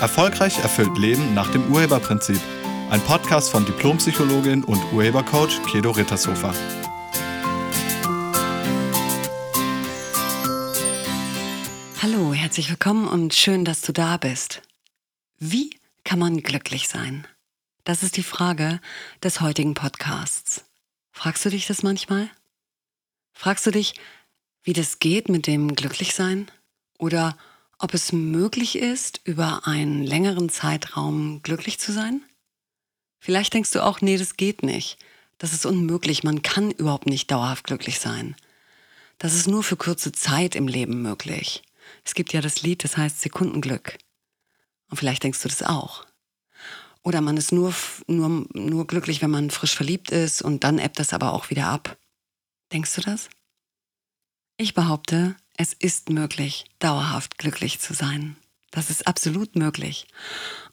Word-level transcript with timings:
Erfolgreich 0.00 0.58
erfüllt 0.60 0.96
Leben 0.96 1.34
nach 1.34 1.52
dem 1.52 1.70
Urheberprinzip. 1.70 2.40
Ein 2.88 3.02
Podcast 3.02 3.50
von 3.50 3.66
Diplompsychologin 3.66 4.64
und 4.64 4.80
Urhebercoach 4.94 5.62
Kedo 5.70 5.90
Rittershofer. 5.90 6.54
Hallo, 12.00 12.32
herzlich 12.32 12.70
willkommen 12.70 13.06
und 13.06 13.34
schön, 13.34 13.66
dass 13.66 13.82
du 13.82 13.92
da 13.92 14.16
bist. 14.16 14.62
Wie 15.38 15.76
kann 16.02 16.18
man 16.18 16.42
glücklich 16.42 16.88
sein? 16.88 17.26
Das 17.84 18.02
ist 18.02 18.16
die 18.16 18.22
Frage 18.22 18.80
des 19.22 19.42
heutigen 19.42 19.74
Podcasts. 19.74 20.64
Fragst 21.12 21.44
du 21.44 21.50
dich 21.50 21.66
das 21.66 21.82
manchmal? 21.82 22.30
Fragst 23.34 23.66
du 23.66 23.70
dich, 23.70 23.92
wie 24.62 24.72
das 24.72 24.98
geht 24.98 25.28
mit 25.28 25.46
dem 25.46 25.74
Glücklichsein? 25.74 26.50
Oder 26.98 27.36
ob 27.80 27.94
es 27.94 28.12
möglich 28.12 28.76
ist, 28.76 29.20
über 29.24 29.66
einen 29.66 30.04
längeren 30.04 30.48
Zeitraum 30.50 31.42
glücklich 31.42 31.78
zu 31.80 31.92
sein? 31.92 32.22
Vielleicht 33.18 33.54
denkst 33.54 33.72
du 33.72 33.84
auch, 33.84 34.00
nee, 34.00 34.16
das 34.16 34.36
geht 34.36 34.62
nicht. 34.62 34.98
Das 35.38 35.52
ist 35.52 35.64
unmöglich. 35.64 36.22
Man 36.22 36.42
kann 36.42 36.70
überhaupt 36.70 37.06
nicht 37.06 37.30
dauerhaft 37.30 37.64
glücklich 37.64 37.98
sein. 37.98 38.36
Das 39.18 39.34
ist 39.34 39.48
nur 39.48 39.62
für 39.62 39.76
kurze 39.76 40.12
Zeit 40.12 40.54
im 40.54 40.68
Leben 40.68 41.02
möglich. 41.02 41.62
Es 42.04 42.14
gibt 42.14 42.32
ja 42.32 42.40
das 42.40 42.62
Lied, 42.62 42.84
das 42.84 42.96
heißt 42.96 43.20
Sekundenglück. 43.20 43.98
Und 44.90 44.96
vielleicht 44.98 45.22
denkst 45.22 45.42
du 45.42 45.48
das 45.48 45.62
auch. 45.62 46.06
Oder 47.02 47.22
man 47.22 47.38
ist 47.38 47.52
nur, 47.52 47.74
nur, 48.06 48.46
nur 48.52 48.86
glücklich, 48.86 49.22
wenn 49.22 49.30
man 49.30 49.50
frisch 49.50 49.74
verliebt 49.74 50.10
ist 50.10 50.42
und 50.42 50.64
dann 50.64 50.78
ebbt 50.78 50.98
das 50.98 51.14
aber 51.14 51.32
auch 51.32 51.48
wieder 51.48 51.66
ab. 51.66 51.96
Denkst 52.72 52.94
du 52.94 53.00
das? 53.00 53.30
Ich 54.58 54.74
behaupte, 54.74 55.36
es 55.56 55.72
ist 55.72 56.10
möglich, 56.10 56.64
dauerhaft 56.78 57.38
glücklich 57.38 57.80
zu 57.80 57.94
sein. 57.94 58.36
Das 58.70 58.90
ist 58.90 59.06
absolut 59.06 59.56
möglich. 59.56 60.06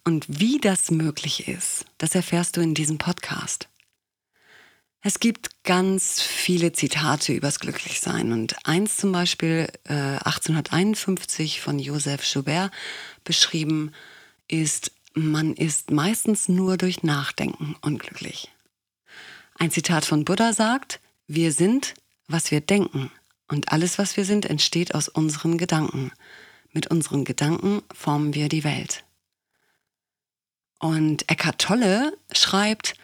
Und 0.03 0.25
wie 0.27 0.59
das 0.59 0.91
möglich 0.91 1.47
ist, 1.47 1.85
das 1.97 2.15
erfährst 2.15 2.57
du 2.57 2.61
in 2.61 2.73
diesem 2.73 2.97
Podcast. 2.97 3.67
Es 5.01 5.19
gibt 5.19 5.63
ganz 5.63 6.21
viele 6.21 6.73
Zitate 6.73 7.33
übers 7.33 7.59
Glücklichsein 7.59 8.31
und 8.31 8.55
eins 8.65 8.97
zum 8.97 9.11
Beispiel 9.11 9.67
äh, 9.85 9.93
1851 9.93 11.61
von 11.61 11.79
Joseph 11.79 12.23
Joubert 12.23 12.71
beschrieben 13.23 13.91
ist, 14.47 14.91
man 15.13 15.53
ist 15.53 15.91
meistens 15.91 16.47
nur 16.47 16.77
durch 16.77 17.03
Nachdenken 17.03 17.75
unglücklich. 17.81 18.51
Ein 19.57 19.71
Zitat 19.71 20.05
von 20.05 20.25
Buddha 20.25 20.53
sagt, 20.53 20.99
wir 21.27 21.51
sind, 21.51 21.95
was 22.27 22.51
wir 22.51 22.61
denken. 22.61 23.11
Und 23.47 23.71
alles, 23.71 23.97
was 23.97 24.17
wir 24.17 24.25
sind, 24.25 24.45
entsteht 24.45 24.93
aus 24.93 25.07
unseren 25.07 25.57
Gedanken. 25.57 26.11
Mit 26.71 26.87
unseren 26.87 27.23
Gedanken 27.23 27.81
formen 27.93 28.33
wir 28.33 28.49
die 28.49 28.63
Welt. 28.63 29.03
Und 30.79 31.29
Eckhart 31.29 31.59
Tolle 31.59 32.17
schreibt, 32.31 32.95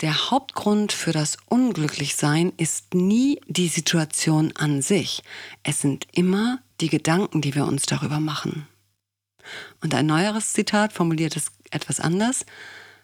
der 0.00 0.30
Hauptgrund 0.30 0.92
für 0.92 1.10
das 1.10 1.36
Unglücklichsein 1.46 2.52
ist 2.56 2.94
nie 2.94 3.40
die 3.48 3.66
Situation 3.66 4.52
an 4.54 4.80
sich. 4.80 5.24
Es 5.64 5.80
sind 5.80 6.06
immer 6.12 6.60
die 6.80 6.88
Gedanken, 6.88 7.40
die 7.40 7.56
wir 7.56 7.66
uns 7.66 7.82
darüber 7.82 8.20
machen. 8.20 8.68
Und 9.80 9.94
ein 9.94 10.06
neueres 10.06 10.52
Zitat 10.52 10.92
formuliert 10.92 11.34
es 11.36 11.46
etwas 11.70 11.98
anders. 11.98 12.46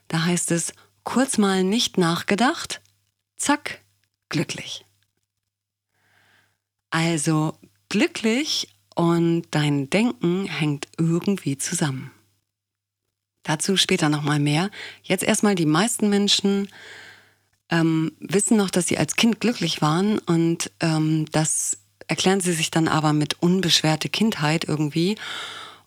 Da 0.07 0.25
heißt 0.25 0.53
es, 0.53 0.73
kurz 1.03 1.39
mal 1.39 1.65
nicht 1.65 1.99
nachgedacht, 1.99 2.81
zack, 3.37 3.81
glücklich. 4.29 4.85
Also 6.95 7.59
glücklich 7.89 8.69
und 8.95 9.47
dein 9.50 9.91
Denken 9.91 10.47
hängt 10.47 10.87
irgendwie 10.97 11.59
zusammen. 11.59 12.12
Dazu 13.43 13.77
später 13.77 14.09
nochmal 14.09 14.38
mehr. 14.38 14.71
Jetzt 15.03 15.25
erstmal 15.25 15.56
die 15.56 15.66
meisten 15.66 16.09
Menschen 16.09 16.69
ähm, 17.69 18.12
wissen 18.21 18.56
noch, 18.56 18.71
dass 18.71 18.87
sie 18.87 18.97
als 18.97 19.16
Kind 19.16 19.41
glücklich 19.41 19.82
waren 19.82 20.21
und 20.21 20.71
ähm, 20.78 21.27
das 21.32 21.78
erklären 22.06 22.38
sie 22.38 22.53
sich 22.53 22.71
dann 22.71 22.87
aber 22.87 23.12
mit 23.12 23.43
unbeschwerte 23.43 24.09
Kindheit 24.09 24.62
irgendwie. 24.62 25.16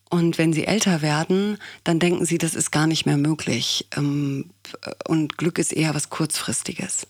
Und 0.09 0.37
wenn 0.37 0.51
sie 0.51 0.67
älter 0.67 1.01
werden, 1.01 1.57
dann 1.85 1.99
denken 1.99 2.25
sie, 2.25 2.37
das 2.37 2.53
ist 2.53 2.71
gar 2.71 2.85
nicht 2.85 3.05
mehr 3.05 3.17
möglich. 3.17 3.87
Ähm, 3.95 4.49
und 5.07 5.37
Glück 5.37 5.57
ist 5.57 5.71
eher 5.71 5.95
was 5.95 6.09
Kurzfristiges. 6.09 7.07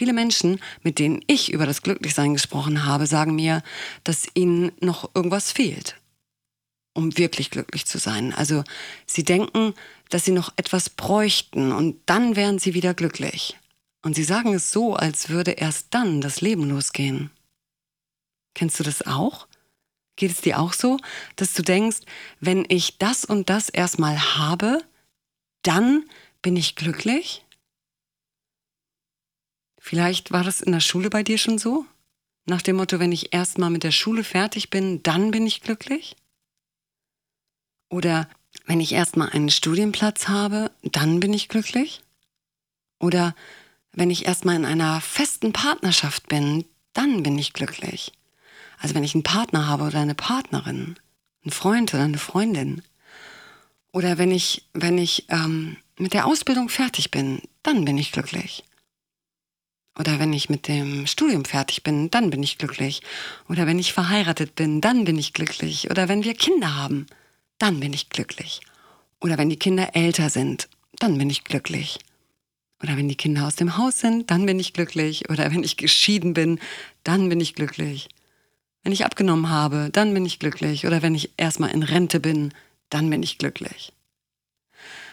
Viele 0.00 0.14
Menschen, 0.14 0.60
mit 0.82 0.98
denen 0.98 1.22
ich 1.26 1.52
über 1.52 1.66
das 1.66 1.82
Glücklichsein 1.82 2.32
gesprochen 2.32 2.86
habe, 2.86 3.04
sagen 3.04 3.34
mir, 3.34 3.62
dass 4.02 4.26
ihnen 4.32 4.72
noch 4.80 5.14
irgendwas 5.14 5.52
fehlt, 5.52 6.00
um 6.94 7.18
wirklich 7.18 7.50
glücklich 7.50 7.84
zu 7.84 7.98
sein. 7.98 8.32
Also 8.32 8.64
sie 9.04 9.24
denken, 9.24 9.74
dass 10.08 10.24
sie 10.24 10.30
noch 10.30 10.54
etwas 10.56 10.88
bräuchten 10.88 11.70
und 11.70 12.00
dann 12.06 12.34
wären 12.34 12.58
sie 12.58 12.72
wieder 12.72 12.94
glücklich. 12.94 13.58
Und 14.00 14.14
sie 14.14 14.24
sagen 14.24 14.54
es 14.54 14.72
so, 14.72 14.94
als 14.94 15.28
würde 15.28 15.50
erst 15.50 15.88
dann 15.90 16.22
das 16.22 16.40
Leben 16.40 16.70
losgehen. 16.70 17.28
Kennst 18.54 18.80
du 18.80 18.84
das 18.84 19.06
auch? 19.06 19.48
Geht 20.16 20.30
es 20.30 20.40
dir 20.40 20.60
auch 20.60 20.72
so, 20.72 20.96
dass 21.36 21.52
du 21.52 21.60
denkst, 21.62 21.98
wenn 22.40 22.64
ich 22.70 22.96
das 22.96 23.26
und 23.26 23.50
das 23.50 23.68
erstmal 23.68 24.38
habe, 24.38 24.82
dann 25.60 26.08
bin 26.40 26.56
ich 26.56 26.74
glücklich? 26.74 27.44
Vielleicht 29.80 30.30
war 30.30 30.44
das 30.44 30.60
in 30.60 30.72
der 30.72 30.80
Schule 30.80 31.08
bei 31.08 31.22
dir 31.22 31.38
schon 31.38 31.58
so? 31.58 31.86
Nach 32.44 32.62
dem 32.62 32.76
Motto, 32.76 33.00
wenn 33.00 33.12
ich 33.12 33.32
erstmal 33.32 33.70
mit 33.70 33.82
der 33.82 33.90
Schule 33.90 34.22
fertig 34.22 34.68
bin, 34.70 35.02
dann 35.02 35.30
bin 35.30 35.46
ich 35.46 35.62
glücklich? 35.62 36.16
Oder 37.88 38.28
wenn 38.66 38.78
ich 38.78 38.92
erstmal 38.92 39.30
einen 39.30 39.50
Studienplatz 39.50 40.28
habe, 40.28 40.70
dann 40.82 41.18
bin 41.18 41.32
ich 41.32 41.48
glücklich? 41.48 42.02
Oder 43.00 43.34
wenn 43.92 44.10
ich 44.10 44.26
erstmal 44.26 44.56
in 44.56 44.66
einer 44.66 45.00
festen 45.00 45.52
Partnerschaft 45.52 46.28
bin, 46.28 46.66
dann 46.92 47.22
bin 47.22 47.38
ich 47.38 47.54
glücklich? 47.54 48.12
Also 48.78 48.94
wenn 48.94 49.04
ich 49.04 49.14
einen 49.14 49.22
Partner 49.22 49.66
habe 49.66 49.84
oder 49.84 50.00
eine 50.00 50.14
Partnerin, 50.14 50.96
einen 51.42 51.52
Freund 51.52 51.94
oder 51.94 52.04
eine 52.04 52.18
Freundin. 52.18 52.82
Oder 53.92 54.18
wenn 54.18 54.30
ich, 54.30 54.68
wenn 54.74 54.98
ich 54.98 55.24
ähm, 55.30 55.78
mit 55.98 56.12
der 56.12 56.26
Ausbildung 56.26 56.68
fertig 56.68 57.10
bin, 57.10 57.40
dann 57.62 57.84
bin 57.84 57.98
ich 57.98 58.12
glücklich. 58.12 58.62
Oder 60.00 60.18
wenn 60.18 60.32
ich 60.32 60.48
mit 60.48 60.66
dem 60.66 61.06
Studium 61.06 61.44
fertig 61.44 61.82
bin, 61.82 62.10
dann 62.10 62.30
bin 62.30 62.42
ich 62.42 62.56
glücklich. 62.56 63.02
Oder 63.50 63.66
wenn 63.66 63.78
ich 63.78 63.92
verheiratet 63.92 64.54
bin, 64.54 64.80
dann 64.80 65.04
bin 65.04 65.18
ich 65.18 65.34
glücklich. 65.34 65.90
Oder 65.90 66.08
wenn 66.08 66.24
wir 66.24 66.32
Kinder 66.32 66.74
haben, 66.74 67.04
dann 67.58 67.80
bin 67.80 67.92
ich 67.92 68.08
glücklich. 68.08 68.62
Oder 69.20 69.36
wenn 69.36 69.50
die 69.50 69.58
Kinder 69.58 69.94
älter 69.94 70.30
sind, 70.30 70.70
dann 70.98 71.18
bin 71.18 71.28
ich 71.28 71.44
glücklich. 71.44 71.98
Oder 72.82 72.96
wenn 72.96 73.10
die 73.10 73.14
Kinder 73.14 73.46
aus 73.46 73.56
dem 73.56 73.76
Haus 73.76 73.98
sind, 73.98 74.30
dann 74.30 74.46
bin 74.46 74.58
ich 74.58 74.72
glücklich. 74.72 75.28
Oder 75.28 75.50
wenn 75.52 75.62
ich 75.62 75.76
geschieden 75.76 76.32
bin, 76.32 76.60
dann 77.04 77.28
bin 77.28 77.38
ich 77.38 77.54
glücklich. 77.54 78.08
Wenn 78.82 78.92
ich 78.92 79.04
abgenommen 79.04 79.50
habe, 79.50 79.90
dann 79.92 80.14
bin 80.14 80.24
ich 80.24 80.38
glücklich. 80.38 80.86
Oder 80.86 81.02
wenn 81.02 81.14
ich 81.14 81.32
erstmal 81.36 81.72
in 81.72 81.82
Rente 81.82 82.20
bin, 82.20 82.54
dann 82.88 83.10
bin 83.10 83.22
ich 83.22 83.36
glücklich. 83.36 83.92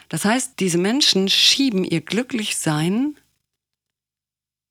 Das 0.08 0.24
heißt, 0.24 0.62
diese 0.62 0.78
Menschen 0.78 1.28
schieben 1.28 1.84
ihr 1.84 2.00
Glücklichsein 2.00 3.18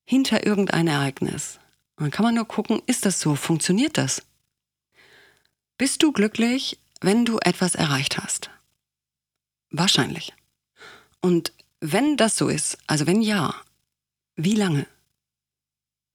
hinter 0.06 0.46
irgendein 0.46 0.88
Ereignis. 0.88 1.58
Und 1.96 2.04
dann 2.04 2.10
kann 2.10 2.24
man 2.24 2.34
nur 2.34 2.46
gucken, 2.46 2.80
ist 2.86 3.04
das 3.04 3.20
so? 3.20 3.34
Funktioniert 3.34 3.98
das? 3.98 4.22
Bist 5.76 6.02
du 6.02 6.12
glücklich, 6.12 6.78
wenn 7.02 7.26
du 7.26 7.38
etwas 7.40 7.74
erreicht 7.74 8.16
hast? 8.16 8.50
Wahrscheinlich. 9.70 10.32
Und 11.20 11.52
wenn 11.80 12.16
das 12.16 12.36
so 12.36 12.48
ist, 12.48 12.78
also 12.86 13.06
wenn 13.06 13.20
ja, 13.20 13.54
wie 14.36 14.54
lange? 14.54 14.86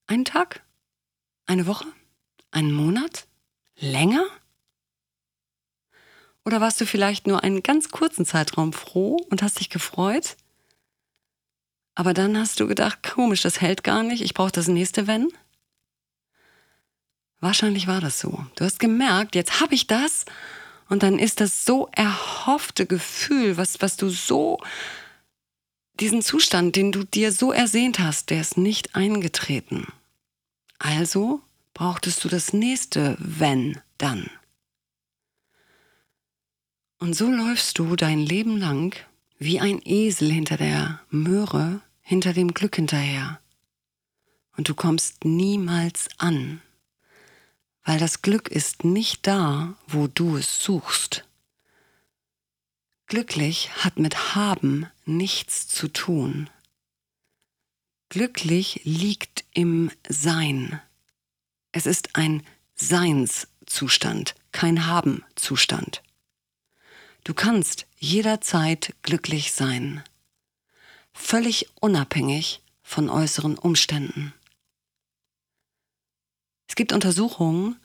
Einen 0.07 0.25
Tag? 0.25 0.63
Eine 1.45 1.67
Woche? 1.67 1.85
Einen 2.49 2.71
Monat? 2.71 3.27
Länger? 3.75 4.25
Oder 6.43 6.59
warst 6.59 6.81
du 6.81 6.85
vielleicht 6.85 7.27
nur 7.27 7.43
einen 7.43 7.61
ganz 7.61 7.89
kurzen 7.89 8.25
Zeitraum 8.25 8.73
froh 8.73 9.17
und 9.29 9.43
hast 9.43 9.59
dich 9.59 9.69
gefreut? 9.69 10.37
Aber 11.95 12.13
dann 12.13 12.37
hast 12.37 12.59
du 12.59 12.67
gedacht, 12.67 13.03
komisch, 13.03 13.41
das 13.41 13.61
hält 13.61 13.83
gar 13.83 14.03
nicht, 14.03 14.21
ich 14.21 14.33
brauche 14.33 14.51
das 14.51 14.67
nächste 14.67 15.07
Wenn. 15.07 15.29
Wahrscheinlich 17.39 17.87
war 17.87 18.01
das 18.01 18.19
so. 18.19 18.45
Du 18.55 18.63
hast 18.63 18.79
gemerkt, 18.79 19.35
jetzt 19.35 19.59
habe 19.59 19.73
ich 19.73 19.87
das 19.87 20.25
und 20.89 21.03
dann 21.03 21.19
ist 21.19 21.41
das 21.41 21.65
so 21.65 21.89
erhoffte 21.91 22.85
Gefühl, 22.85 23.57
was, 23.57 23.81
was 23.81 23.97
du 23.97 24.09
so, 24.09 24.59
diesen 25.99 26.21
Zustand, 26.21 26.75
den 26.75 26.91
du 26.91 27.03
dir 27.03 27.31
so 27.31 27.51
ersehnt 27.51 27.99
hast, 27.99 28.29
der 28.29 28.41
ist 28.41 28.57
nicht 28.57 28.95
eingetreten. 28.95 29.87
Also 30.79 31.41
brauchtest 31.73 32.23
du 32.23 32.29
das 32.29 32.53
nächste 32.53 33.17
Wenn 33.19 33.79
dann. 33.97 34.29
Und 36.99 37.15
so 37.15 37.29
läufst 37.29 37.79
du 37.79 37.95
dein 37.95 38.19
Leben 38.19 38.57
lang 38.57 38.95
wie 39.41 39.59
ein 39.59 39.81
Esel 39.83 40.31
hinter 40.31 40.55
der 40.55 40.99
Möhre, 41.09 41.81
hinter 42.01 42.31
dem 42.31 42.53
Glück 42.53 42.75
hinterher. 42.75 43.39
Und 44.55 44.69
du 44.69 44.75
kommst 44.75 45.25
niemals 45.25 46.09
an, 46.19 46.61
weil 47.83 47.97
das 47.97 48.21
Glück 48.21 48.49
ist 48.49 48.83
nicht 48.83 49.25
da, 49.25 49.73
wo 49.87 50.05
du 50.05 50.37
es 50.37 50.63
suchst. 50.63 51.25
Glücklich 53.07 53.71
hat 53.83 53.97
mit 53.97 54.35
haben 54.35 54.85
nichts 55.05 55.67
zu 55.67 55.87
tun. 55.87 56.47
Glücklich 58.09 58.81
liegt 58.83 59.43
im 59.55 59.89
Sein. 60.07 60.79
Es 61.71 61.87
ist 61.87 62.15
ein 62.15 62.43
Seinszustand, 62.75 64.35
kein 64.51 64.85
Haben-Zustand. 64.85 66.03
Du 67.23 67.33
kannst 67.35 67.85
jederzeit 67.97 68.95
glücklich 69.03 69.53
sein, 69.53 70.03
völlig 71.13 71.69
unabhängig 71.79 72.61
von 72.81 73.09
äußeren 73.09 73.57
Umständen. 73.57 74.33
Es 76.67 76.75
gibt 76.75 76.93
Untersuchungen 76.93 77.75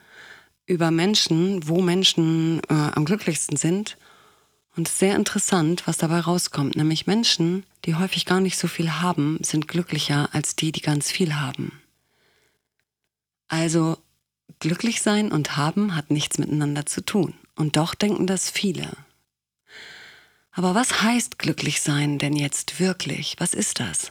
über 0.64 0.90
Menschen, 0.90 1.68
wo 1.68 1.80
Menschen 1.80 2.60
äh, 2.68 2.74
am 2.74 3.04
glücklichsten 3.04 3.56
sind. 3.56 3.96
Und 4.76 4.88
sehr 4.88 5.16
interessant, 5.16 5.86
was 5.86 5.96
dabei 5.96 6.20
rauskommt. 6.20 6.76
Nämlich 6.76 7.06
Menschen, 7.06 7.64
die 7.84 7.94
häufig 7.94 8.26
gar 8.26 8.40
nicht 8.40 8.58
so 8.58 8.68
viel 8.68 8.92
haben, 8.92 9.38
sind 9.42 9.68
glücklicher 9.68 10.28
als 10.32 10.54
die, 10.54 10.70
die 10.70 10.82
ganz 10.82 11.10
viel 11.10 11.34
haben. 11.34 11.80
Also 13.48 13.96
glücklich 14.60 15.00
sein 15.00 15.32
und 15.32 15.56
haben 15.56 15.96
hat 15.96 16.10
nichts 16.10 16.38
miteinander 16.38 16.84
zu 16.84 17.04
tun. 17.04 17.34
Und 17.54 17.76
doch 17.76 17.94
denken 17.94 18.26
das 18.26 18.50
viele. 18.50 18.92
Aber 20.56 20.74
was 20.74 21.02
heißt 21.02 21.38
glücklich 21.38 21.82
sein 21.82 22.18
denn 22.18 22.34
jetzt 22.34 22.80
wirklich? 22.80 23.36
Was 23.38 23.52
ist 23.52 23.78
das? 23.78 24.10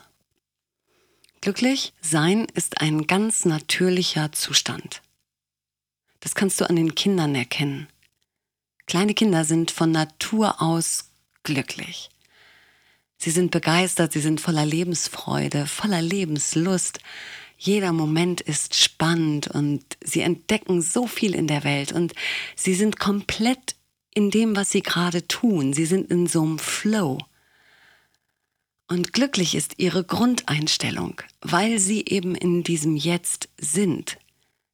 Glücklich 1.42 1.92
sein 2.02 2.46
ist 2.54 2.82
ein 2.82 3.08
ganz 3.08 3.46
natürlicher 3.46 4.32
Zustand. 4.32 5.02
Das 6.20 6.36
kannst 6.36 6.62
du 6.62 6.70
an 6.70 6.76
den 6.76 6.94
Kindern 6.94 7.34
erkennen. 7.34 7.88
Kleine 8.86 9.16
Kinder 9.16 9.44
sind 9.44 9.72
von 9.72 9.90
Natur 9.92 10.62
aus 10.62 11.10
glücklich. 11.42 12.10
Sie 13.18 13.32
sind 13.32 13.50
begeistert, 13.50 14.14
sie 14.14 14.22
sind 14.22 14.40
voller 14.40 14.68
Lebensfreude, 14.68 15.66
voller 15.66 16.04
Lebenslust. 16.04 17.00
Jeder 17.58 17.92
Moment 17.92 18.42
ist 18.42 18.76
spannend 18.76 19.48
und 19.48 19.84
sie 20.04 20.22
entdecken 20.22 20.84
so 20.84 21.08
viel 21.08 21.34
in 21.34 21.48
der 21.48 21.64
Welt 21.64 21.92
und 21.92 22.14
sie 22.56 22.76
sind 22.76 23.00
komplett 23.00 23.75
in 24.16 24.32
dem, 24.32 24.56
was 24.56 24.72
sie 24.72 24.82
gerade 24.82 25.28
tun. 25.28 25.74
Sie 25.74 25.86
sind 25.86 26.10
in 26.10 26.26
so 26.26 26.42
einem 26.42 26.58
Flow. 26.58 27.20
Und 28.88 29.14
glücklich 29.14 29.56
ist 29.56 29.76
ihre 29.78 30.04
Grundeinstellung, 30.04 31.22
weil 31.42 31.80
sie 31.80 32.06
eben 32.06 32.34
in 32.34 32.64
diesem 32.64 32.96
Jetzt 32.96 33.50
sind. 33.60 34.18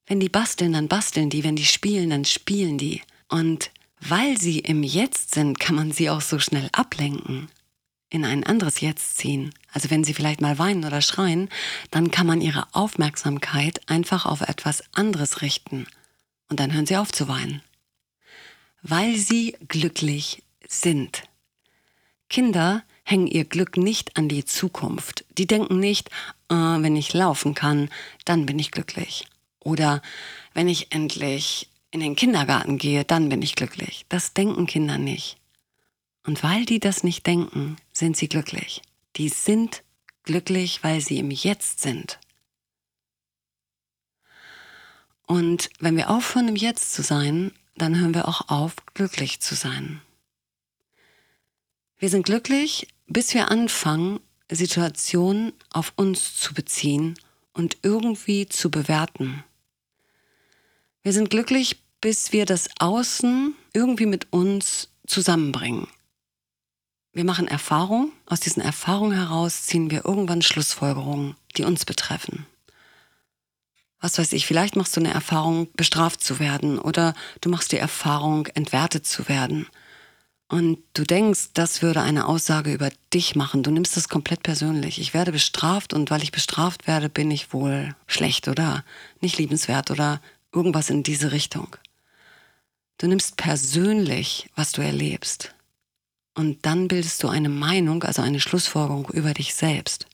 Wenn 0.06 0.20
die 0.20 0.30
basteln, 0.30 0.74
dann 0.74 0.88
basteln 0.88 1.30
die, 1.30 1.44
wenn 1.44 1.56
die 1.56 1.66
spielen, 1.66 2.12
dann 2.12 2.26
spielen 2.26 2.78
die. 2.78 3.02
Und 3.30 3.72
weil 4.00 4.38
sie 4.40 4.60
im 4.60 4.84
Jetzt 4.84 5.34
sind, 5.34 5.60
kann 5.60 5.76
man 5.76 5.92
sie 5.92 6.10
auch 6.10 6.22
so 6.22 6.40
schnell 6.40 6.70
ablenken, 6.74 7.48
in 8.10 8.26
ein 8.26 8.44
anderes 8.44 8.82
Jetzt 8.82 9.18
ziehen. 9.18 9.54
Also 9.72 9.90
wenn 9.90 10.04
sie 10.04 10.14
vielleicht 10.14 10.42
mal 10.42 10.60
weinen 10.60 10.84
oder 10.84 11.02
schreien, 11.02 11.50
dann 11.90 12.12
kann 12.12 12.28
man 12.28 12.42
ihre 12.42 12.68
Aufmerksamkeit 12.74 13.82
einfach 13.90 14.26
auf 14.26 14.42
etwas 14.42 14.84
anderes 14.94 15.42
richten. 15.42 15.88
Und 16.50 16.60
dann 16.60 16.74
hören 16.74 16.86
sie 16.86 16.98
auf 16.98 17.12
zu 17.12 17.28
weinen 17.30 17.62
weil 18.82 19.16
sie 19.18 19.56
glücklich 19.68 20.44
sind. 20.68 21.24
Kinder 22.30 22.84
hängen 23.04 23.28
ihr 23.28 23.46
Glück 23.46 23.78
nicht 23.78 24.18
an 24.18 24.30
die 24.30 24.46
Zukunft. 24.46 25.26
Die 25.38 25.48
denken 25.48 25.80
nicht, 25.80 26.10
äh, 26.50 26.56
wenn 26.56 26.96
ich 26.96 27.14
laufen 27.14 27.54
kann, 27.54 27.90
dann 28.26 28.46
bin 28.46 28.58
ich 28.58 28.72
glücklich. 28.72 29.26
Oder 29.60 30.02
wenn 30.54 30.68
ich 30.68 30.94
endlich 30.94 31.70
in 31.92 32.00
den 32.00 32.16
Kindergarten 32.16 32.78
gehe, 32.78 33.04
dann 33.04 33.30
bin 33.30 33.42
ich 33.42 33.56
glücklich. 33.56 34.06
Das 34.10 34.34
denken 34.34 34.66
Kinder 34.66 34.98
nicht. 34.98 35.38
Und 36.26 36.44
weil 36.44 36.66
die 36.66 36.80
das 36.80 37.04
nicht 37.04 37.26
denken, 37.28 37.76
sind 37.92 38.16
sie 38.16 38.30
glücklich. 38.30 38.82
Die 39.18 39.30
sind 39.30 39.84
glücklich, 40.24 40.84
weil 40.84 41.02
sie 41.02 41.18
im 41.18 41.32
Jetzt 41.32 41.82
sind. 41.82 42.20
Und 45.26 45.70
wenn 45.80 45.96
wir 45.96 46.10
aufhören, 46.10 46.50
im 46.50 46.56
Jetzt 46.56 46.94
zu 46.94 47.04
sein, 47.04 47.52
dann 47.82 48.00
hören 48.00 48.14
wir 48.14 48.28
auch 48.28 48.50
auf, 48.50 48.76
glücklich 48.94 49.40
zu 49.40 49.56
sein. 49.56 50.02
Wir 51.98 52.10
sind 52.10 52.24
glücklich, 52.24 52.88
bis 53.08 53.34
wir 53.34 53.50
anfangen, 53.50 54.20
Situationen 54.50 55.54
auf 55.72 55.94
uns 55.96 56.36
zu 56.36 56.54
beziehen 56.54 57.18
und 57.54 57.78
irgendwie 57.84 58.48
zu 58.48 58.70
bewerten. 58.70 59.44
Wir 61.04 61.14
sind 61.14 61.30
glücklich, 61.30 61.82
bis 62.02 62.32
wir 62.32 62.46
das 62.46 62.70
Außen 62.80 63.56
irgendwie 63.74 64.06
mit 64.06 64.32
uns 64.32 64.90
zusammenbringen. 65.08 65.88
Wir 67.14 67.26
machen 67.26 67.48
Erfahrungen, 67.48 68.12
aus 68.26 68.40
diesen 68.40 68.62
Erfahrungen 68.62 69.18
heraus 69.18 69.64
ziehen 69.64 69.92
wir 69.92 70.06
irgendwann 70.06 70.42
Schlussfolgerungen, 70.42 71.36
die 71.58 71.64
uns 71.64 71.86
betreffen 71.86 72.46
was 74.02 74.18
weiß 74.18 74.34
ich, 74.34 74.48
vielleicht 74.48 74.76
machst 74.76 74.98
du 74.98 75.00
eine 75.00 75.14
Erfahrung, 75.14 75.68
bestraft 75.76 76.24
zu 76.24 76.40
werden 76.40 76.80
oder 76.80 77.14
du 77.40 77.50
machst 77.50 77.72
die 77.72 77.78
Erfahrung, 77.78 78.48
entwertet 78.48 79.06
zu 79.06 79.30
werden. 79.30 79.68
Und 80.50 80.80
du 80.96 81.06
denkst, 81.06 81.52
das 81.54 81.82
würde 81.82 82.02
eine 82.02 82.28
Aussage 82.28 82.74
über 82.74 82.90
dich 83.14 83.36
machen. 83.36 83.64
Du 83.64 83.72
nimmst 83.72 83.96
das 83.96 84.10
komplett 84.10 84.44
persönlich. 84.44 85.00
Ich 85.00 85.14
werde 85.14 85.32
bestraft 85.32 85.94
und 85.94 86.12
weil 86.12 86.24
ich 86.24 86.34
bestraft 86.34 86.88
werde, 86.88 87.08
bin 87.08 87.32
ich 87.32 87.54
wohl 87.54 87.96
schlecht 88.06 88.50
oder 88.50 88.84
nicht 89.22 89.38
liebenswert 89.38 89.92
oder 89.92 90.20
irgendwas 90.52 90.90
in 90.90 91.04
diese 91.04 91.32
Richtung. 91.32 91.78
Du 92.98 93.08
nimmst 93.08 93.38
persönlich, 93.38 94.50
was 94.56 94.74
du 94.74 94.82
erlebst. 94.82 95.56
Und 96.34 96.66
dann 96.66 96.90
bildest 96.90 97.24
du 97.24 97.30
eine 97.30 97.50
Meinung, 97.50 98.04
also 98.04 98.22
eine 98.22 98.40
Schlussfolgerung 98.40 99.10
über 99.12 99.34
dich 99.34 99.54
selbst. 99.54 100.06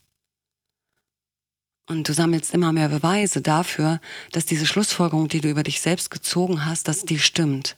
Und 1.87 2.09
du 2.09 2.13
sammelst 2.13 2.53
immer 2.53 2.73
mehr 2.73 2.89
Beweise 2.89 3.41
dafür, 3.41 4.01
dass 4.33 4.45
diese 4.45 4.65
Schlussfolgerung, 4.65 5.29
die 5.29 5.39
du 5.39 5.49
über 5.49 5.63
dich 5.63 5.79
selbst 5.79 6.11
gezogen 6.11 6.65
hast, 6.65 6.87
dass 6.87 7.03
die 7.03 7.17
stimmt. 7.17 7.75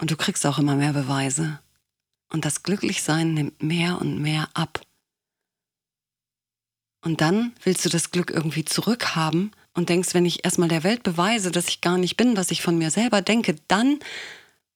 Und 0.00 0.10
du 0.10 0.16
kriegst 0.16 0.46
auch 0.46 0.58
immer 0.58 0.76
mehr 0.76 0.94
Beweise. 0.94 1.60
Und 2.32 2.46
das 2.46 2.62
Glücklichsein 2.62 3.34
nimmt 3.34 3.62
mehr 3.62 4.00
und 4.00 4.20
mehr 4.20 4.48
ab. 4.54 4.80
Und 7.04 7.20
dann 7.20 7.52
willst 7.62 7.84
du 7.84 7.88
das 7.90 8.10
Glück 8.10 8.30
irgendwie 8.30 8.64
zurückhaben 8.64 9.52
und 9.74 9.88
denkst, 9.88 10.14
wenn 10.14 10.24
ich 10.24 10.44
erstmal 10.44 10.68
der 10.68 10.84
Welt 10.84 11.02
beweise, 11.02 11.50
dass 11.50 11.68
ich 11.68 11.80
gar 11.80 11.98
nicht 11.98 12.16
bin, 12.16 12.36
was 12.36 12.50
ich 12.50 12.62
von 12.62 12.78
mir 12.78 12.90
selber 12.90 13.20
denke, 13.20 13.56
dann, 13.68 13.98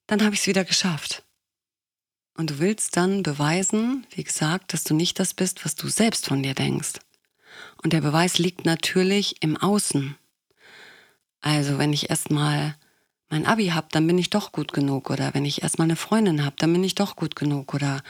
dann 0.06 0.22
habe 0.22 0.34
ich 0.34 0.40
es 0.40 0.46
wieder 0.46 0.64
geschafft. 0.64 1.22
Und 2.36 2.50
du 2.50 2.58
willst 2.58 2.96
dann 2.96 3.22
beweisen, 3.22 4.06
wie 4.10 4.24
gesagt, 4.24 4.74
dass 4.74 4.84
du 4.84 4.94
nicht 4.94 5.18
das 5.18 5.32
bist, 5.32 5.64
was 5.64 5.74
du 5.74 5.88
selbst 5.88 6.26
von 6.26 6.42
dir 6.42 6.54
denkst. 6.54 6.94
Und 7.82 7.92
der 7.92 8.00
Beweis 8.00 8.38
liegt 8.38 8.64
natürlich 8.64 9.42
im 9.42 9.56
Außen. 9.56 10.16
Also 11.40 11.78
wenn 11.78 11.92
ich 11.92 12.10
erstmal 12.10 12.76
mein 13.28 13.46
Abi 13.46 13.68
habe, 13.68 13.88
dann 13.90 14.06
bin 14.06 14.18
ich 14.18 14.30
doch 14.30 14.52
gut 14.52 14.72
genug. 14.72 15.10
Oder 15.10 15.34
wenn 15.34 15.44
ich 15.44 15.62
erstmal 15.62 15.86
eine 15.86 15.96
Freundin 15.96 16.44
habe, 16.44 16.56
dann 16.58 16.72
bin 16.72 16.84
ich 16.84 16.94
doch 16.94 17.16
gut 17.16 17.36
genug. 17.36 17.74
Oder 17.74 18.02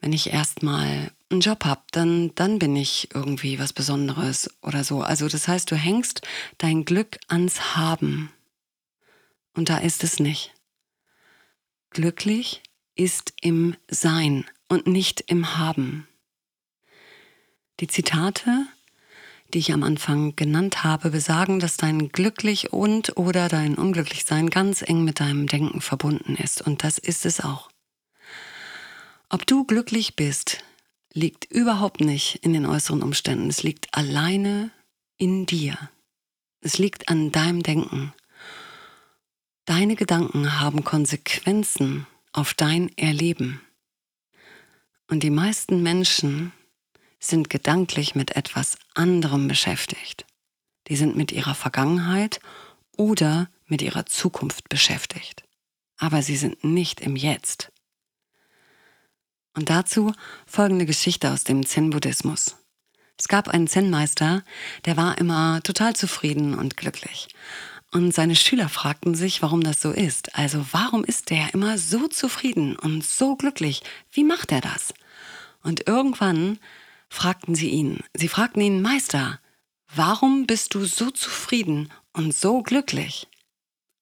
wenn 0.00 0.12
ich 0.12 0.32
erstmal 0.32 1.10
einen 1.30 1.40
Job 1.40 1.64
habe, 1.64 1.82
dann, 1.90 2.34
dann 2.34 2.58
bin 2.58 2.76
ich 2.76 3.08
irgendwie 3.14 3.58
was 3.58 3.72
Besonderes 3.72 4.50
oder 4.62 4.84
so. 4.84 5.02
Also 5.02 5.28
das 5.28 5.48
heißt, 5.48 5.70
du 5.70 5.76
hängst 5.76 6.22
dein 6.58 6.84
Glück 6.84 7.18
ans 7.28 7.76
Haben. 7.76 8.30
Und 9.54 9.68
da 9.68 9.78
ist 9.78 10.04
es 10.04 10.20
nicht. 10.20 10.52
Glücklich 11.90 12.62
ist 12.96 13.34
im 13.40 13.76
Sein 13.88 14.44
und 14.68 14.86
nicht 14.86 15.22
im 15.28 15.56
Haben. 15.56 16.08
Die 17.80 17.86
Zitate 17.86 18.66
die 19.54 19.60
ich 19.60 19.72
am 19.72 19.84
Anfang 19.84 20.34
genannt 20.34 20.82
habe, 20.82 21.10
besagen, 21.10 21.60
dass 21.60 21.76
dein 21.76 22.08
glücklich 22.08 22.72
und 22.72 23.16
oder 23.16 23.48
dein 23.48 23.76
Unglücklichsein 23.76 24.50
ganz 24.50 24.82
eng 24.82 25.04
mit 25.04 25.20
deinem 25.20 25.46
Denken 25.46 25.80
verbunden 25.80 26.34
ist. 26.34 26.60
Und 26.60 26.82
das 26.82 26.98
ist 26.98 27.24
es 27.24 27.40
auch. 27.40 27.70
Ob 29.28 29.46
du 29.46 29.64
glücklich 29.64 30.16
bist, 30.16 30.64
liegt 31.12 31.44
überhaupt 31.44 32.00
nicht 32.00 32.40
in 32.42 32.52
den 32.52 32.66
äußeren 32.66 33.02
Umständen. 33.02 33.48
Es 33.48 33.62
liegt 33.62 33.94
alleine 33.94 34.72
in 35.16 35.46
dir. 35.46 35.78
Es 36.60 36.78
liegt 36.78 37.08
an 37.08 37.30
deinem 37.30 37.62
Denken. 37.62 38.12
Deine 39.66 39.94
Gedanken 39.94 40.60
haben 40.60 40.82
Konsequenzen 40.82 42.06
auf 42.32 42.54
dein 42.54 42.96
Erleben. 42.98 43.60
Und 45.06 45.22
die 45.22 45.30
meisten 45.30 45.82
Menschen 45.82 46.52
sind 47.28 47.50
gedanklich 47.50 48.14
mit 48.14 48.36
etwas 48.36 48.76
anderem 48.94 49.48
beschäftigt. 49.48 50.24
Die 50.88 50.96
sind 50.96 51.16
mit 51.16 51.32
ihrer 51.32 51.54
Vergangenheit 51.54 52.40
oder 52.96 53.48
mit 53.66 53.82
ihrer 53.82 54.06
Zukunft 54.06 54.68
beschäftigt. 54.68 55.44
Aber 55.96 56.22
sie 56.22 56.36
sind 56.36 56.64
nicht 56.64 57.00
im 57.00 57.16
Jetzt. 57.16 57.72
Und 59.56 59.70
dazu 59.70 60.12
folgende 60.46 60.84
Geschichte 60.84 61.30
aus 61.30 61.44
dem 61.44 61.64
Zen-Buddhismus. 61.64 62.56
Es 63.16 63.28
gab 63.28 63.48
einen 63.48 63.68
Zen-Meister, 63.68 64.42
der 64.84 64.96
war 64.96 65.18
immer 65.18 65.62
total 65.62 65.94
zufrieden 65.94 66.54
und 66.54 66.76
glücklich. 66.76 67.28
Und 67.92 68.12
seine 68.12 68.34
Schüler 68.34 68.68
fragten 68.68 69.14
sich, 69.14 69.40
warum 69.40 69.62
das 69.62 69.80
so 69.80 69.92
ist. 69.92 70.34
Also 70.36 70.66
warum 70.72 71.04
ist 71.04 71.30
der 71.30 71.54
immer 71.54 71.78
so 71.78 72.08
zufrieden 72.08 72.74
und 72.76 73.06
so 73.06 73.36
glücklich? 73.36 73.82
Wie 74.10 74.24
macht 74.24 74.50
er 74.50 74.60
das? 74.60 74.92
Und 75.62 75.86
irgendwann 75.86 76.58
fragten 77.14 77.54
sie 77.54 77.70
ihn, 77.70 78.00
sie 78.14 78.28
fragten 78.28 78.60
ihn, 78.60 78.82
Meister, 78.82 79.40
warum 79.94 80.46
bist 80.46 80.74
du 80.74 80.84
so 80.84 81.10
zufrieden 81.10 81.90
und 82.12 82.34
so 82.34 82.62
glücklich? 82.62 83.28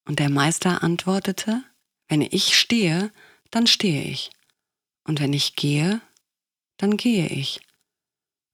Und 0.04 0.18
der 0.18 0.30
Meister 0.30 0.82
antwortete, 0.82 1.62
wenn 2.08 2.22
ich 2.22 2.58
stehe, 2.58 3.12
dann 3.50 3.66
stehe 3.66 4.02
ich. 4.02 4.30
Und 5.04 5.20
wenn 5.20 5.32
ich 5.32 5.56
gehe, 5.56 6.00
dann 6.78 6.96
gehe 6.96 7.28
ich. 7.28 7.60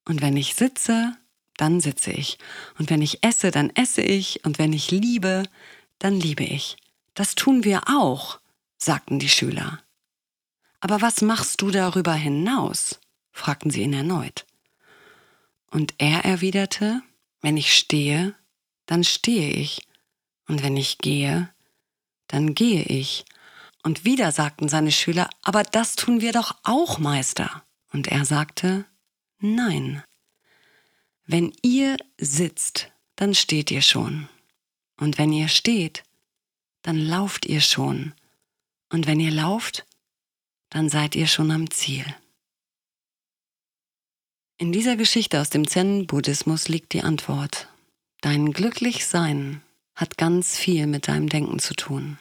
Und 0.05 0.21
wenn 0.21 0.37
ich 0.37 0.55
sitze, 0.55 1.17
dann 1.57 1.81
sitze 1.81 2.13
ich. 2.13 2.39
Und 2.79 2.91
wenn 2.91 3.03
ich 3.03 3.25
esse, 3.25 3.51
dann 3.51 3.71
esse 3.71 4.03
ich. 4.03 4.45
Und 4.45 4.59
wenn 4.59 4.73
ich 4.73 4.91
liebe, 4.91 5.45
dann 5.99 6.19
liebe 6.19 6.45
ich. 6.45 6.77
Das 7.15 7.35
tun 7.35 7.65
wir 7.65 7.83
auch, 7.89 8.41
sagten 8.77 9.19
die 9.19 9.29
Schüler. 9.29 9.83
Aber 10.81 11.01
was 11.01 11.23
machst 11.23 11.63
du 11.63 11.71
darüber 11.71 12.15
hinaus? 12.15 13.01
Fragten 13.39 13.71
sie 13.71 13.83
ihn 13.83 13.93
erneut. 13.93 14.47
Und 15.71 15.95
er 15.99 16.25
erwiderte, 16.25 17.03
wenn 17.41 17.57
ich 17.57 17.75
stehe, 17.75 18.35
dann 18.87 19.05
stehe 19.05 19.51
ich, 19.51 19.87
und 20.49 20.63
wenn 20.63 20.77
ich 20.77 20.99
gehe, 20.99 21.53
dann 22.27 22.55
gehe 22.55 22.83
ich. 22.83 23.25
Und 23.83 24.05
wieder 24.05 24.33
sagten 24.33 24.69
seine 24.69 24.93
Schüler, 24.93 25.29
aber 25.43 25.63
das 25.63 25.95
tun 25.95 26.21
wir 26.21 26.33
doch 26.33 26.57
auch, 26.65 26.99
Meister. 26.99 27.63
Und 27.93 28.09
er 28.09 28.25
sagte, 28.25 28.87
nein. 29.39 30.03
Wenn 31.27 31.53
ihr 31.63 31.97
sitzt, 32.19 32.91
dann 33.17 33.35
steht 33.35 33.71
ihr 33.71 33.83
schon. 33.83 34.29
Und 34.97 35.19
wenn 35.19 35.33
ihr 35.33 35.49
steht, 35.49 36.03
dann 36.83 36.99
lauft 36.99 37.45
ihr 37.45 37.61
schon. 37.61 38.15
Und 38.91 39.07
wenn 39.07 39.21
ihr 39.21 39.31
lauft, 39.31 39.87
dann 40.71 40.89
seid 40.89 41.15
ihr 41.15 41.27
schon 41.27 41.51
am 41.51 41.71
Ziel. 41.71 42.05
In 44.61 44.73
dieser 44.73 44.97
Geschichte 44.97 45.41
aus 45.41 45.51
dem 45.51 45.69
Zen-Buddhismus 45.69 46.67
liegt 46.67 46.93
die 46.93 47.03
Antwort. 47.03 47.69
Dein 48.23 48.53
Glücklichsein 48.53 49.63
hat 49.95 50.19
ganz 50.19 50.57
viel 50.57 50.89
mit 50.89 51.07
deinem 51.07 51.29
Denken 51.29 51.61
zu 51.61 51.75
tun. 51.75 52.19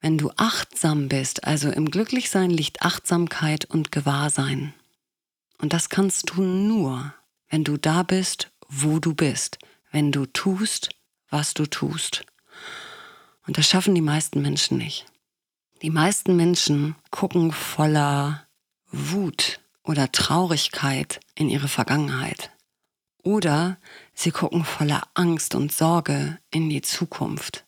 Wenn 0.00 0.16
du 0.16 0.30
achtsam 0.38 1.10
bist, 1.10 1.44
also 1.44 1.70
im 1.70 1.90
Glücklichsein 1.90 2.48
liegt 2.48 2.80
Achtsamkeit 2.80 3.66
und 3.66 3.92
Gewahrsein. 3.92 4.72
Und 5.58 5.74
das 5.74 5.90
kannst 5.90 6.30
du 6.30 6.42
nur, 6.42 7.12
wenn 7.50 7.64
du 7.64 7.76
da 7.76 8.02
bist, 8.02 8.50
wo 8.66 8.98
du 8.98 9.12
bist, 9.12 9.58
wenn 9.92 10.10
du 10.10 10.24
tust, 10.24 10.88
was 11.28 11.52
du 11.52 11.66
tust. 11.66 12.24
Und 13.46 13.58
das 13.58 13.68
schaffen 13.68 13.94
die 13.94 14.00
meisten 14.00 14.40
Menschen 14.40 14.78
nicht. 14.78 15.04
Die 15.82 15.90
meisten 15.90 16.34
Menschen 16.34 16.94
gucken 17.10 17.52
voller 17.52 18.46
Wut 18.90 19.60
oder 19.88 20.12
Traurigkeit 20.12 21.18
in 21.34 21.48
ihre 21.48 21.68
Vergangenheit. 21.68 22.50
Oder 23.24 23.78
sie 24.14 24.30
gucken 24.30 24.64
voller 24.64 25.02
Angst 25.14 25.54
und 25.54 25.72
Sorge 25.72 26.38
in 26.50 26.68
die 26.68 26.82
Zukunft. 26.82 27.64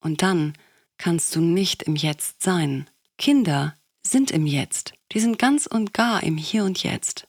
Und 0.00 0.22
dann 0.22 0.54
kannst 0.98 1.34
du 1.34 1.40
nicht 1.40 1.84
im 1.84 1.96
Jetzt 1.96 2.42
sein. 2.42 2.90
Kinder 3.16 3.76
sind 4.02 4.30
im 4.30 4.46
Jetzt. 4.46 4.92
Die 5.12 5.20
sind 5.20 5.38
ganz 5.38 5.66
und 5.66 5.94
gar 5.94 6.22
im 6.22 6.36
Hier 6.36 6.64
und 6.64 6.82
Jetzt. 6.82 7.26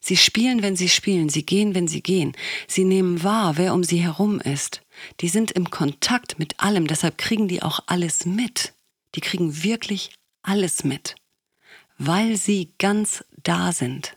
Sie 0.00 0.16
spielen, 0.16 0.62
wenn 0.62 0.76
sie 0.76 0.88
spielen, 0.88 1.28
sie 1.28 1.44
gehen, 1.44 1.74
wenn 1.74 1.88
sie 1.88 2.02
gehen. 2.02 2.32
Sie 2.68 2.84
nehmen 2.84 3.22
wahr, 3.22 3.56
wer 3.56 3.74
um 3.74 3.84
sie 3.84 3.98
herum 3.98 4.40
ist. 4.40 4.82
Die 5.20 5.28
sind 5.28 5.50
im 5.50 5.70
Kontakt 5.70 6.38
mit 6.38 6.60
allem, 6.60 6.86
deshalb 6.86 7.18
kriegen 7.18 7.48
die 7.48 7.62
auch 7.62 7.80
alles 7.86 8.24
mit. 8.24 8.72
Die 9.14 9.20
kriegen 9.20 9.62
wirklich 9.62 10.14
alles 10.42 10.84
mit, 10.84 11.16
weil 12.00 12.38
sie 12.38 12.72
ganz 12.78 13.22
da 13.42 13.72
sind. 13.72 14.16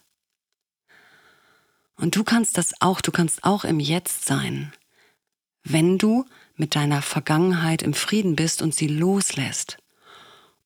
Und 1.96 2.16
du 2.16 2.24
kannst 2.24 2.58
das 2.58 2.74
auch, 2.80 3.02
du 3.02 3.12
kannst 3.12 3.44
auch 3.44 3.66
im 3.66 3.82
Jetzt 3.82 4.26
sein, 4.26 4.72
wenn 5.64 5.98
du 5.98 6.26
mit 6.56 6.76
deiner 6.76 7.02
Vergangenheit 7.02 7.82
im 7.82 7.94
Frieden 7.94 8.38
bist 8.38 8.62
und 8.62 8.74
sie 8.74 8.88
loslässt. 8.88 9.80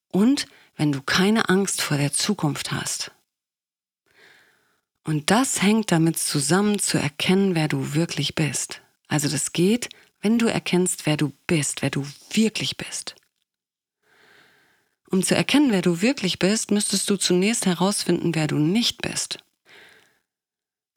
Und 0.10 0.48
wenn 0.76 0.92
du 0.92 1.02
keine 1.02 1.50
Angst 1.50 1.82
vor 1.82 1.98
der 1.98 2.14
Zukunft 2.14 2.72
hast. 2.72 3.12
Und 5.04 5.32
das 5.32 5.64
hängt 5.64 5.92
damit 5.92 6.20
zusammen, 6.20 6.78
zu 6.78 7.00
erkennen, 7.00 7.56
wer 7.56 7.68
du 7.68 7.96
wirklich 7.96 8.36
bist. 8.36 8.82
Also 9.08 9.28
das 9.28 9.54
geht, 9.54 9.90
wenn 10.22 10.38
du 10.38 10.46
erkennst, 10.46 11.08
wer 11.08 11.18
du 11.18 11.34
bist, 11.48 11.82
wer 11.82 11.90
du 11.90 12.06
wirklich 12.32 12.78
bist. 12.78 13.16
Um 15.10 15.24
zu 15.24 15.36
erkennen, 15.36 15.72
wer 15.72 15.82
du 15.82 16.02
wirklich 16.02 16.38
bist, 16.38 16.72
müsstest 16.72 17.10
du 17.10 17.16
zunächst 17.18 17.66
herausfinden, 17.66 18.36
wer 18.36 18.48
du 18.48 18.58
nicht 18.58 19.02
bist. 19.02 19.40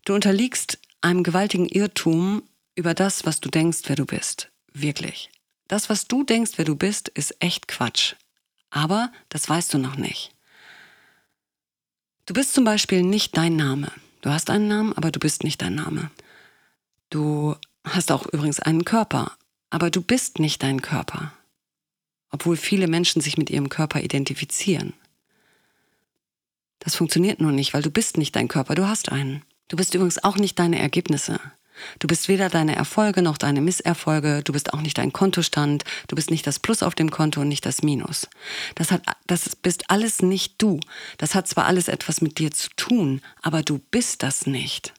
Du 0.04 0.14
unterliegst 0.14 0.78
einem 1.00 1.22
gewaltigen 1.22 1.66
Irrtum 1.66 2.42
über 2.74 2.94
das, 2.94 3.24
was 3.24 3.40
du 3.40 3.48
denkst, 3.48 3.80
wer 3.86 3.96
du 3.96 4.06
bist. 4.06 4.50
Wirklich. 4.72 5.30
Das, 5.68 5.88
was 5.88 6.08
du 6.08 6.24
denkst, 6.24 6.52
wer 6.56 6.64
du 6.64 6.74
bist, 6.74 7.08
ist 7.08 7.36
echt 7.38 7.68
Quatsch. 7.68 8.14
Aber 8.70 9.12
das 9.28 9.48
weißt 9.48 9.72
du 9.74 9.78
noch 9.78 9.96
nicht. 9.96 10.34
Du 12.26 12.34
bist 12.34 12.54
zum 12.54 12.64
Beispiel 12.64 13.02
nicht 13.02 13.36
dein 13.36 13.56
Name. 13.56 13.92
Du 14.20 14.30
hast 14.30 14.50
einen 14.50 14.68
Namen, 14.68 14.92
aber 14.92 15.10
du 15.10 15.18
bist 15.18 15.44
nicht 15.44 15.62
dein 15.62 15.74
Name. 15.74 16.10
Du 17.08 17.56
hast 17.84 18.12
auch 18.12 18.26
übrigens 18.26 18.60
einen 18.60 18.84
Körper, 18.84 19.36
aber 19.70 19.90
du 19.90 20.00
bist 20.00 20.38
nicht 20.38 20.62
dein 20.62 20.82
Körper. 20.82 21.32
Obwohl 22.30 22.56
viele 22.56 22.86
Menschen 22.86 23.20
sich 23.20 23.36
mit 23.36 23.50
ihrem 23.50 23.68
Körper 23.68 24.00
identifizieren. 24.00 24.94
Das 26.78 26.94
funktioniert 26.94 27.40
nur 27.40 27.52
nicht, 27.52 27.74
weil 27.74 27.82
du 27.82 27.90
bist 27.90 28.16
nicht 28.16 28.34
dein 28.36 28.48
Körper, 28.48 28.74
du 28.74 28.88
hast 28.88 29.12
einen. 29.12 29.42
Du 29.68 29.76
bist 29.76 29.94
übrigens 29.94 30.22
auch 30.22 30.36
nicht 30.36 30.58
deine 30.58 30.78
Ergebnisse. 30.78 31.40
Du 31.98 32.06
bist 32.06 32.28
weder 32.28 32.48
deine 32.48 32.76
Erfolge 32.76 33.22
noch 33.22 33.38
deine 33.38 33.60
Misserfolge, 33.60 34.42
du 34.42 34.52
bist 34.52 34.74
auch 34.74 34.80
nicht 34.80 34.98
dein 34.98 35.12
Kontostand, 35.12 35.84
du 36.08 36.16
bist 36.16 36.30
nicht 36.30 36.46
das 36.46 36.58
Plus 36.58 36.82
auf 36.82 36.94
dem 36.94 37.10
Konto 37.10 37.40
und 37.40 37.48
nicht 37.48 37.64
das 37.64 37.82
Minus. 37.82 38.28
Das 38.74 38.90
hat, 38.90 39.02
das 39.26 39.56
bist 39.56 39.90
alles 39.90 40.22
nicht 40.22 40.60
du. 40.60 40.80
Das 41.18 41.34
hat 41.34 41.48
zwar 41.48 41.66
alles 41.66 41.88
etwas 41.88 42.20
mit 42.20 42.38
dir 42.38 42.50
zu 42.50 42.68
tun, 42.76 43.22
aber 43.42 43.62
du 43.62 43.78
bist 43.78 44.22
das 44.22 44.46
nicht. 44.46 44.92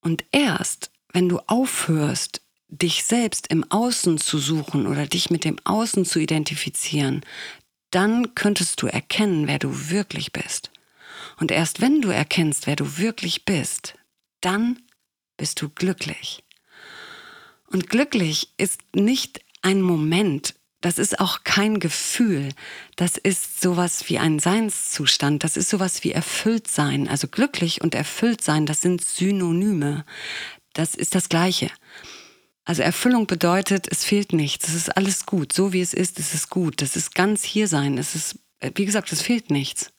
Und 0.00 0.24
erst, 0.32 0.90
wenn 1.12 1.28
du 1.28 1.38
aufhörst, 1.46 2.42
dich 2.82 3.04
selbst 3.04 3.48
im 3.48 3.64
Außen 3.70 4.18
zu 4.18 4.38
suchen 4.38 4.86
oder 4.86 5.06
dich 5.06 5.30
mit 5.30 5.44
dem 5.44 5.56
Außen 5.64 6.04
zu 6.04 6.18
identifizieren, 6.18 7.24
dann 7.90 8.34
könntest 8.34 8.82
du 8.82 8.86
erkennen, 8.86 9.46
wer 9.46 9.58
du 9.58 9.90
wirklich 9.90 10.32
bist. 10.32 10.70
Und 11.38 11.50
erst 11.50 11.80
wenn 11.80 12.00
du 12.00 12.10
erkennst, 12.10 12.66
wer 12.66 12.76
du 12.76 12.98
wirklich 12.98 13.44
bist, 13.44 13.94
dann 14.40 14.80
bist 15.36 15.62
du 15.62 15.68
glücklich. 15.68 16.44
Und 17.66 17.88
glücklich 17.88 18.52
ist 18.56 18.80
nicht 18.94 19.40
ein 19.62 19.80
Moment, 19.80 20.54
das 20.84 20.98
ist 20.98 21.18
auch 21.18 21.44
kein 21.44 21.80
Gefühl, 21.80 22.50
das 22.96 23.16
ist 23.16 23.62
sowas 23.62 24.10
wie 24.10 24.18
ein 24.18 24.38
Seinszustand, 24.38 25.42
das 25.42 25.56
ist 25.56 25.70
sowas 25.70 26.04
wie 26.04 26.12
erfüllt 26.12 26.68
sein. 26.68 27.08
Also 27.08 27.26
glücklich 27.26 27.80
und 27.80 27.94
erfüllt 27.94 28.42
sein, 28.42 28.66
das 28.66 28.82
sind 28.82 29.02
Synonyme. 29.02 30.04
Das 30.74 30.94
ist 30.94 31.14
das 31.14 31.30
Gleiche. 31.30 31.70
Also 32.64 32.82
Erfüllung 32.82 33.26
bedeutet, 33.26 33.88
es 33.90 34.04
fehlt 34.04 34.32
nichts, 34.32 34.68
es 34.68 34.74
ist 34.74 34.96
alles 34.96 35.26
gut, 35.26 35.52
so 35.52 35.72
wie 35.72 35.82
es 35.82 35.92
ist, 35.92 36.18
es 36.18 36.32
ist 36.32 36.48
gut, 36.48 36.80
das 36.80 36.96
ist 36.96 37.14
ganz 37.14 37.44
hier 37.44 37.68
sein, 37.68 37.98
es 37.98 38.14
ist, 38.14 38.38
wie 38.74 38.86
gesagt, 38.86 39.12
es 39.12 39.20
fehlt 39.20 39.50
nichts. 39.50 39.92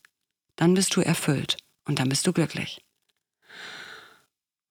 Dann 0.55 0.74
bist 0.74 0.95
du 0.95 1.01
erfüllt 1.01 1.57
und 1.86 2.00
dann 2.00 2.10
bist 2.10 2.25
du 2.25 2.34
glücklich. 2.34 2.81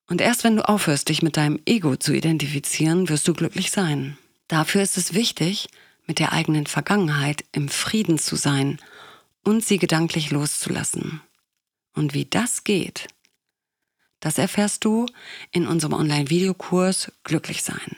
Und 0.06 0.20
erst 0.20 0.44
wenn 0.44 0.56
du 0.56 0.68
aufhörst, 0.68 1.08
dich 1.08 1.22
mit 1.22 1.36
deinem 1.36 1.60
Ego 1.66 1.96
zu 1.96 2.12
identifizieren, 2.12 3.08
wirst 3.08 3.28
du 3.28 3.32
glücklich 3.32 3.70
sein. 3.70 4.18
Dafür 4.48 4.82
ist 4.82 4.98
es 4.98 5.14
wichtig, 5.14 5.68
mit 6.06 6.18
der 6.18 6.32
eigenen 6.32 6.66
Vergangenheit 6.66 7.44
im 7.52 7.68
Frieden 7.68 8.18
zu 8.18 8.36
sein 8.36 8.78
und 9.44 9.64
sie 9.64 9.78
gedanklich 9.78 10.30
loszulassen. 10.30 11.20
Und 11.94 12.12
wie 12.12 12.24
das 12.24 12.64
geht, 12.64 13.06
das 14.25 14.38
erfährst 14.38 14.87
du 14.87 15.04
in 15.52 15.66
unserem 15.66 15.93
Online-Videokurs 15.93 17.12
Glücklich 17.25 17.62
sein. 17.62 17.95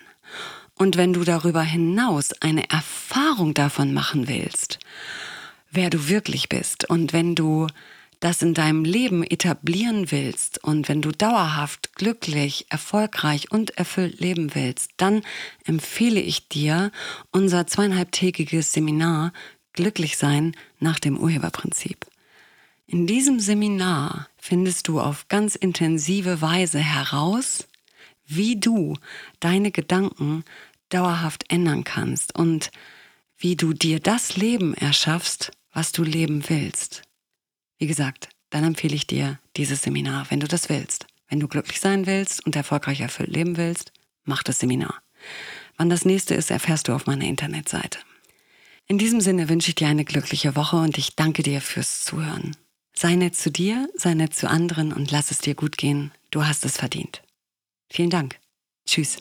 Und 0.75 0.97
wenn 0.97 1.13
du 1.13 1.23
darüber 1.23 1.63
hinaus 1.63 2.33
eine 2.43 2.69
Erfahrung 2.69 3.55
davon 3.55 3.95
machen 3.95 4.27
willst, 4.27 4.81
wer 5.71 5.89
du 5.89 6.09
wirklich 6.09 6.49
bist 6.49 6.91
und 6.91 7.13
wenn 7.13 7.37
du 7.37 7.69
das 8.19 8.43
in 8.43 8.55
deinem 8.55 8.85
Leben 8.85 9.23
etablieren 9.23 10.11
willst 10.11 10.65
und 10.65 10.89
wenn 10.89 11.01
du 11.01 11.13
dauerhaft 11.13 11.95
glücklich, 11.95 12.67
erfolgreich 12.71 13.53
und 13.53 13.79
erfüllt 13.79 14.19
leben 14.19 14.53
willst, 14.57 14.91
dann 14.97 15.23
empfehle 15.65 16.21
ich 16.21 16.49
dir 16.49 16.91
unser 17.31 17.69
zweieinhalbtägiges 17.69 18.73
Seminar 18.73 19.33
Glücklich 19.75 20.17
sein 20.17 20.57
nach 20.81 20.99
dem 20.99 21.19
Urheberprinzip. 21.19 22.05
In 22.89 23.09
diesem 23.09 23.41
Seminar 23.41 24.29
findest 24.39 24.87
du 24.87 25.01
auf 25.01 25.27
ganz 25.27 25.57
intensive 25.57 26.41
Weise 26.41 26.79
heraus, 26.79 27.67
wie 28.27 28.61
du 28.61 28.97
deine 29.41 29.73
Gedanken 29.73 30.45
dauerhaft 30.89 31.51
ändern 31.51 31.83
kannst 31.83 32.37
und 32.37 32.71
wie 33.39 33.57
du 33.57 33.73
dir 33.73 33.99
das 33.99 34.37
Leben 34.37 34.73
erschaffst, 34.75 35.51
was 35.73 35.91
du 35.91 36.05
leben 36.05 36.49
willst. 36.49 37.03
Wie 37.79 37.89
gesagt, 37.89 38.29
dann 38.51 38.63
empfehle 38.63 38.95
ich 38.95 39.09
dir 39.09 39.41
dieses 39.57 39.83
Seminar, 39.83 40.31
wenn 40.31 40.41
du 40.41 40.47
das 40.47 40.69
willst. 40.69 41.07
Wenn 41.29 41.41
du 41.41 41.49
glücklich 41.49 41.81
sein 41.81 42.07
willst 42.07 42.47
und 42.47 42.55
erfolgreich 42.55 43.01
erfüllt 43.01 43.31
leben 43.31 43.57
willst, 43.57 43.93
mach 44.25 44.45
das 44.45 44.61
Seminar. 44.61 45.03
Wann 45.77 45.91
das 45.91 46.05
nächste 46.05 46.37
ist, 46.37 46.53
erfährst 46.53 46.87
du 46.87 46.93
auf 46.93 47.07
meiner 47.07 47.27
Internetseite. 47.27 47.99
In 48.87 48.99
diesem 48.99 49.21
Sinne 49.21 49.49
wünsche 49.49 49.71
ich 49.71 49.75
dir 49.75 49.89
eine 49.89 50.05
glückliche 50.05 50.55
Woche 50.55 50.77
und 50.77 50.97
ich 50.99 51.17
danke 51.17 51.43
dir 51.43 51.61
fürs 51.61 52.05
Zuhören. 52.05 52.57
Sei 52.99 53.15
nett 53.15 53.37
zu 53.37 53.51
dir, 53.51 53.91
sei 53.95 54.15
nett 54.15 54.33
zu 54.35 54.49
anderen 54.49 54.95
und 54.95 55.11
lass 55.11 55.31
es 55.31 55.39
dir 55.39 55.55
gut 55.55 55.77
gehen. 55.77 56.13
Du 56.31 56.47
hast 56.47 56.65
es 56.65 56.79
verdient. 56.79 57.23
Vielen 57.91 58.09
Dank. 58.11 58.39
Tschüss. 58.87 59.19